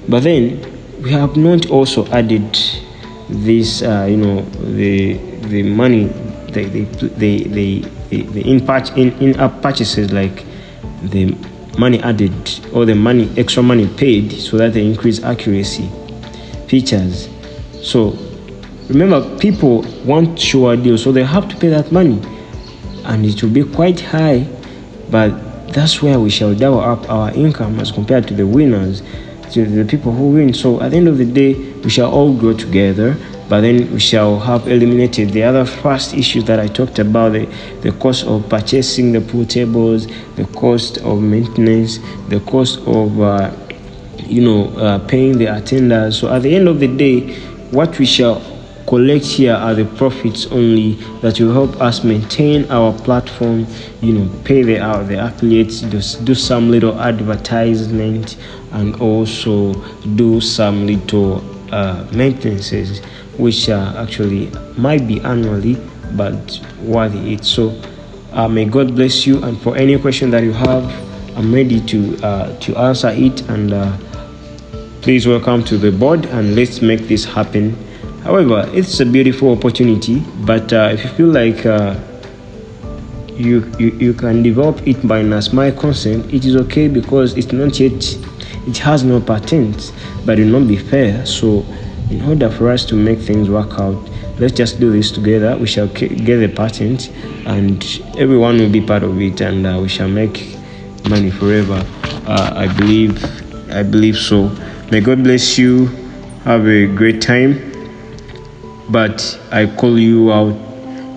But 0.09 0.23
then 0.23 0.61
we 1.01 1.11
have 1.11 1.37
not 1.37 1.69
also 1.71 2.05
added 2.07 2.59
this, 3.29 3.81
uh, 3.81 4.05
you 4.09 4.17
know, 4.17 4.41
the 4.75 5.13
the 5.47 5.63
money, 5.63 6.05
the 6.51 6.65
the 6.65 6.83
the 7.17 7.43
the, 7.47 8.21
the 8.21 8.41
in, 8.41 8.59
in 8.97 9.11
in 9.21 9.39
app 9.39 9.61
purchases 9.61 10.11
like 10.11 10.45
the 11.03 11.35
money 11.77 11.99
added 12.01 12.33
or 12.73 12.85
the 12.85 12.95
money 12.95 13.29
extra 13.37 13.63
money 13.63 13.87
paid 13.97 14.31
so 14.31 14.57
that 14.57 14.73
they 14.73 14.85
increase 14.85 15.21
accuracy 15.23 15.89
features 16.67 17.27
so 17.85 18.17
remember, 18.89 19.37
people 19.37 19.83
want 20.05 20.39
sure 20.39 20.75
deals, 20.75 21.03
so 21.03 21.11
they 21.11 21.23
have 21.23 21.47
to 21.49 21.55
pay 21.55 21.69
that 21.69 21.91
money, 21.91 22.19
and 23.03 23.23
it 23.23 23.41
will 23.43 23.51
be 23.51 23.63
quite 23.63 23.99
high. 23.99 24.47
But 25.11 25.31
that's 25.75 26.01
where 26.01 26.17
we 26.21 26.29
shall 26.29 26.55
double 26.55 26.79
up 26.79 27.09
our 27.09 27.31
income 27.33 27.81
as 27.81 27.91
compared 27.91 28.25
to 28.29 28.33
the 28.33 28.47
winners, 28.47 29.03
to 29.51 29.65
the 29.65 29.83
people 29.83 30.13
who 30.13 30.29
win. 30.29 30.53
So 30.53 30.81
at 30.81 30.91
the 30.91 30.97
end 30.97 31.09
of 31.09 31.17
the 31.17 31.25
day, 31.25 31.53
we 31.53 31.89
shall 31.89 32.09
all 32.09 32.33
grow 32.33 32.53
together. 32.53 33.17
But 33.49 33.61
then 33.61 33.91
we 33.91 33.99
shall 33.99 34.39
have 34.39 34.67
eliminated 34.67 35.31
the 35.31 35.43
other 35.43 35.65
first 35.65 36.15
issues 36.15 36.45
that 36.45 36.59
I 36.61 36.67
talked 36.67 36.97
about 36.97 37.33
the, 37.33 37.45
the 37.81 37.91
cost 37.91 38.25
of 38.25 38.49
purchasing 38.49 39.11
the 39.11 39.21
pool 39.21 39.45
tables, 39.45 40.07
the 40.35 40.45
cost 40.55 40.97
of 40.99 41.21
maintenance, 41.21 41.99
the 42.29 42.39
cost 42.39 42.79
of 42.87 43.21
uh, 43.21 43.53
you 44.17 44.41
know 44.41 44.69
uh, 44.77 44.97
paying 45.07 45.37
the 45.37 45.45
attenders. 45.45 46.19
So 46.19 46.33
at 46.33 46.41
the 46.41 46.55
end 46.55 46.67
of 46.69 46.79
the 46.79 46.87
day, 46.87 47.35
what 47.69 47.99
we 47.99 48.05
shall 48.05 48.39
collect 48.87 49.25
here 49.25 49.53
are 49.53 49.73
the 49.73 49.85
profits 49.97 50.45
only 50.47 50.93
that 51.21 51.39
will 51.39 51.53
help 51.53 51.81
us 51.81 52.03
maintain 52.03 52.69
our 52.71 52.93
platform 52.99 53.65
you 54.01 54.13
know 54.13 54.29
pay 54.43 54.61
the 54.61 54.77
uh, 54.77 55.01
the 55.03 55.25
affiliates 55.25 55.81
just 55.81 56.23
do 56.25 56.35
some 56.35 56.69
little 56.69 56.99
advertisement 57.01 58.37
and 58.73 58.95
also 59.01 59.73
do 60.15 60.39
some 60.39 60.85
little 60.85 61.43
uh, 61.73 62.05
maintenances 62.13 62.99
which 63.37 63.69
uh, 63.69 63.93
actually 63.97 64.51
might 64.77 65.07
be 65.07 65.19
annually 65.21 65.75
but 66.15 66.61
worthy 66.81 67.33
it. 67.33 67.43
So 67.43 67.77
uh, 68.35 68.47
may 68.47 68.65
god 68.65 68.95
bless 68.95 69.25
you 69.25 69.41
and 69.43 69.59
for 69.61 69.75
any 69.77 69.97
question 69.97 70.29
that 70.29 70.43
you 70.43 70.51
have 70.51 70.83
i'm 71.37 71.53
ready 71.53 71.79
to 71.81 72.17
uh, 72.23 72.57
to 72.59 72.75
answer 72.77 73.09
it 73.09 73.41
and 73.49 73.73
uh, 73.73 73.97
please 75.01 75.25
welcome 75.25 75.63
to 75.63 75.77
the 75.77 75.91
board 75.91 76.25
and 76.25 76.55
let's 76.55 76.81
make 76.81 77.07
this 77.07 77.23
happen 77.23 77.75
However, 78.25 78.67
it's 78.73 78.99
a 78.99 79.05
beautiful 79.05 79.51
opportunity, 79.51 80.19
but 80.45 80.73
uh, 80.73 80.89
if 80.91 81.03
you 81.03 81.09
feel 81.11 81.27
like 81.27 81.63
uh, 81.63 81.95
you, 83.35 83.71
you 83.77 83.91
you 83.99 84.13
can 84.15 84.41
develop 84.41 84.81
it 84.87 85.07
by 85.07 85.21
minus 85.21 85.53
my 85.53 85.69
consent, 85.69 86.33
it 86.33 86.43
is 86.43 86.55
okay 86.55 86.87
because 86.87 87.37
it's 87.37 87.51
not 87.51 87.79
yet 87.79 87.93
it 88.65 88.77
has 88.79 89.03
no 89.03 89.21
patent, 89.21 89.93
but 90.25 90.39
it 90.39 90.45
will 90.45 90.61
not 90.61 90.67
be 90.67 90.75
fair. 90.75 91.23
So, 91.23 91.63
in 92.09 92.27
order 92.27 92.49
for 92.49 92.71
us 92.71 92.83
to 92.85 92.95
make 92.95 93.19
things 93.19 93.47
work 93.47 93.79
out, 93.79 94.01
let's 94.39 94.53
just 94.53 94.79
do 94.79 94.91
this 94.91 95.11
together. 95.11 95.55
We 95.55 95.67
shall 95.67 95.87
get 95.87 96.17
the 96.17 96.47
patent, 96.47 97.11
and 97.45 97.85
everyone 98.17 98.57
will 98.57 98.71
be 98.71 98.81
part 98.81 99.03
of 99.03 99.21
it, 99.21 99.39
and 99.41 99.67
uh, 99.67 99.77
we 99.79 99.87
shall 99.87 100.09
make 100.09 100.57
money 101.07 101.29
forever. 101.29 101.85
Uh, 102.25 102.53
I 102.55 102.75
believe, 102.75 103.23
I 103.71 103.83
believe 103.83 104.17
so. 104.17 104.49
May 104.89 104.99
God 104.99 105.23
bless 105.23 105.59
you. 105.59 105.85
Have 106.45 106.67
a 106.67 106.87
great 106.87 107.21
time 107.21 107.74
but 108.89 109.39
I 109.51 109.65
call 109.67 109.97
you 109.99 110.31
out. 110.31 110.55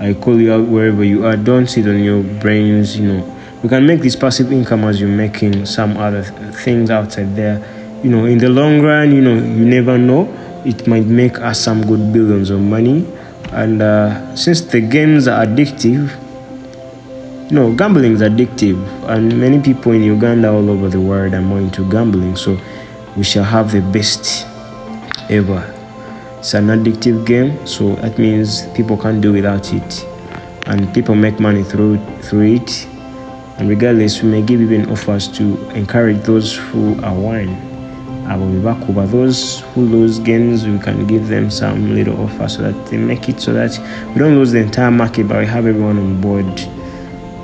I 0.01 0.15
call 0.15 0.41
you 0.41 0.53
out 0.53 0.69
wherever 0.69 1.03
you 1.03 1.27
are. 1.27 1.37
Don't 1.37 1.67
sit 1.67 1.87
on 1.87 2.03
your 2.03 2.23
brains, 2.41 2.99
you 2.99 3.09
know. 3.09 3.37
You 3.63 3.69
can 3.69 3.87
make 3.87 4.01
this 4.01 4.15
passive 4.15 4.53
income 4.53 4.85
as 4.85 5.01
you're 5.01 5.11
making 5.11 5.67
some 5.67 5.97
other 5.97 6.23
things 6.53 6.91
outside 6.91 7.35
there. 7.35 7.59
you 8.03 8.11
know, 8.11 8.27
in 8.27 8.39
the 8.39 8.49
long 8.49 8.81
run, 8.81 9.13
you 9.13 9.21
know, 9.21 9.35
you 9.35 9.65
never 9.65 9.99
know. 9.99 10.33
It 10.65 10.87
might 10.87 11.07
make 11.07 11.39
us 11.39 11.61
some 11.61 11.85
good 11.87 12.13
billions 12.13 12.51
of 12.51 12.61
money. 12.61 13.07
And 13.53 13.83
uh, 13.83 14.37
since 14.37 14.61
the 14.61 14.81
games 14.81 15.27
are 15.27 15.45
addictive, 15.45 16.11
you 17.51 17.57
know, 17.57 17.75
gambling 17.75 18.13
is 18.13 18.21
addictive, 18.21 18.77
and 19.09 19.41
many 19.41 19.59
people 19.61 19.93
in 19.93 20.03
Uganda 20.03 20.53
all 20.53 20.69
over 20.69 20.89
the 20.89 21.01
world 21.01 21.33
are 21.33 21.41
more 21.41 21.59
into 21.59 21.89
gambling. 21.91 22.37
So 22.37 22.59
we 23.17 23.25
shall 23.25 23.45
have 23.45 23.73
the 23.73 23.81
best 23.81 24.47
ever. 25.31 25.78
It's 26.39 26.55
an 26.55 26.69
addictive 26.69 27.27
game, 27.27 27.67
so 27.67 27.95
that 27.97 28.19
means 28.19 28.67
people 28.69 28.97
can't 28.97 29.21
do 29.21 29.33
without 29.33 29.73
it, 29.73 30.07
and 30.67 30.93
people 30.95 31.15
make 31.15 31.41
money 31.41 31.63
through 31.65 31.99
through 32.23 32.55
it. 32.55 32.87
And 33.59 33.69
regardless, 33.69 34.23
we 34.23 34.31
may 34.31 34.43
give 34.43 34.61
even 34.61 34.89
offers 34.91 35.27
to 35.39 35.69
encourage 35.71 36.23
those 36.23 36.57
who 36.57 37.01
are 37.03 37.15
wine. 37.15 37.51
I 38.27 38.37
will 38.37 38.51
be 38.53 38.61
back 38.61 38.81
over 38.89 39.07
those 39.07 39.61
who 39.75 39.83
lose 39.83 40.19
games, 40.19 40.67
we 40.67 40.79
can 40.79 41.07
give 41.07 41.29
them 41.29 41.51
some 41.51 41.95
little 41.95 42.21
offer 42.21 42.49
so 42.49 42.63
that 42.63 42.87
they 42.87 42.99
make 42.99 43.29
it 43.29 43.41
so 43.41 43.53
that 43.55 43.79
we 44.11 44.19
don't 44.19 44.37
lose 44.37 44.53
the 44.53 44.61
entire 44.61 44.91
market, 44.91 45.27
but 45.27 45.39
we 45.39 45.47
have 45.47 45.67
everyone 45.67 45.99
on 45.99 46.21
board 46.21 46.69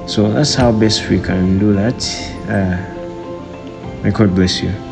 so 0.07 0.31
that's 0.31 0.55
how 0.55 0.71
best 0.71 1.09
we 1.09 1.19
can 1.19 1.59
do 1.59 1.73
that 1.73 1.97
uh, 2.49 2.77
may 4.03 4.11
god 4.11 4.35
bless 4.35 4.63
you 4.63 4.84